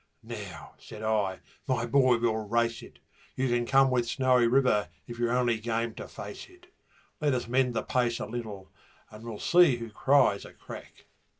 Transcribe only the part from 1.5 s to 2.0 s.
'my